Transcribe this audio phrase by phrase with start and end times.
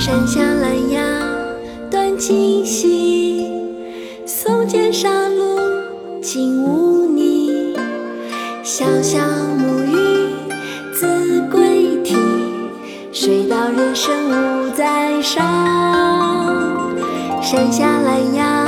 [0.00, 1.02] 山下兰芽
[1.90, 3.46] 短浸溪
[4.24, 5.60] 松间沙路
[6.22, 7.76] 净无泥。
[8.64, 9.18] 潇潇
[9.58, 10.32] 暮雨
[10.94, 12.16] 子规啼
[13.12, 15.38] 谁道人生无再少
[17.42, 18.64] 山下兰芽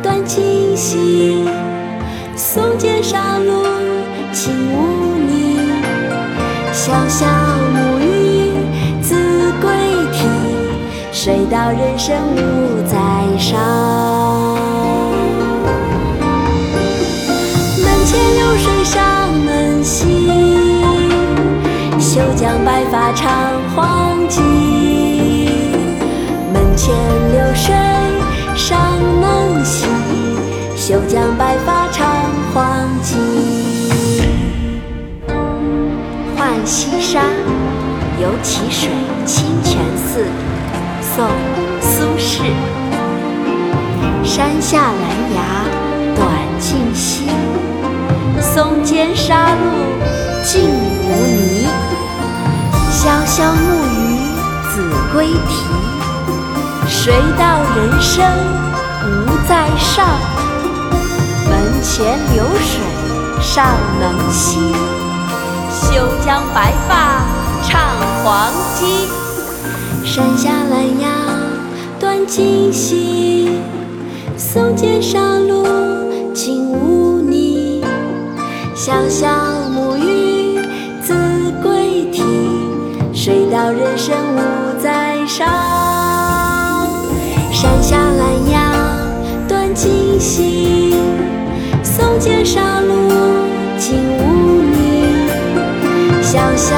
[0.00, 1.44] 短浸溪
[2.36, 3.64] 松间沙路
[4.32, 5.58] 净无泥。
[6.72, 7.51] 潇潇
[11.24, 12.98] 水到人生无再
[13.38, 13.56] 少。
[17.80, 20.32] 门前流水上能西，
[22.00, 23.30] 休将白发长
[23.72, 24.40] 黄鸡。
[26.52, 27.72] 门前流水
[28.56, 28.76] 上
[29.20, 29.86] 能西，
[30.74, 32.04] 休将白发长
[32.52, 33.14] 黄鸡。
[36.36, 37.20] 《浣溪沙·
[38.20, 38.90] 游蕲水
[39.24, 40.22] 清泉寺》
[41.14, 41.26] 宋·
[41.82, 42.54] 苏轼。
[44.24, 45.42] 山下兰芽
[46.16, 46.26] 短
[46.58, 47.28] 浸溪，
[48.40, 49.54] 松间沙路
[50.42, 51.68] 尽无泥。
[52.90, 54.16] 萧萧暮雨
[54.72, 55.66] 子规啼，
[56.88, 58.24] 谁道人生
[59.04, 60.02] 无再少。
[61.46, 62.80] 门前流水
[63.42, 63.66] 尚
[64.00, 64.58] 能西，
[65.68, 67.20] 休将白发
[67.62, 67.78] 唱
[68.24, 69.21] 黄鸡。
[70.04, 71.08] 山下兰芽
[71.98, 73.48] 短浸溪，
[74.36, 75.64] 松间上路
[76.34, 77.82] 尽无泥。
[78.74, 79.28] 小小
[79.70, 80.58] 木鱼
[81.02, 81.14] 子
[81.62, 82.22] 规啼，
[83.14, 85.44] 水到人生无再少。
[87.52, 88.72] 山下兰芽
[89.48, 90.96] 短浸溪，
[91.82, 92.94] 松间上路
[93.78, 95.28] 尽无泥。
[96.20, 96.74] 小小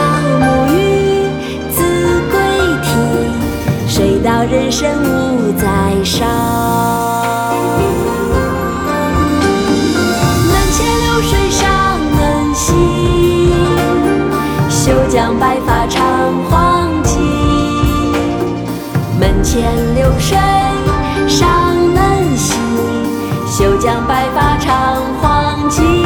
[4.51, 5.67] 人生无再
[6.05, 6.27] 少。
[10.51, 11.63] 门前流水尚
[12.19, 12.73] 能西，
[14.69, 16.03] 休将白发长
[16.51, 17.13] 黄金。
[19.19, 20.37] 门前流水
[21.27, 22.55] 尚能西，
[23.47, 26.04] 休将白发长黄金。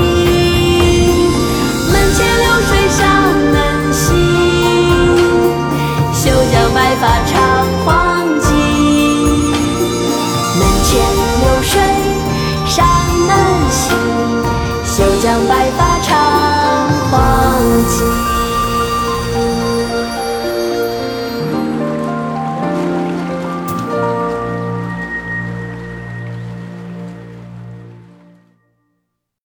[15.47, 16.18] 白发长